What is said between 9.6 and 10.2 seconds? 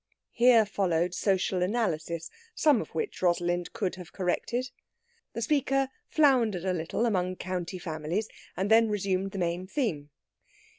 theme.